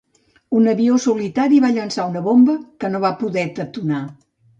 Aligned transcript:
Un 0.59 0.69
avió 0.69 0.95
solitari 1.03 1.59
va 1.65 1.69
llançar 1.75 2.05
una 2.13 2.23
bomba, 2.29 2.55
que 2.85 2.91
no 2.95 3.03
va 3.05 3.13
poder 3.21 3.45
detonar. 3.61 4.01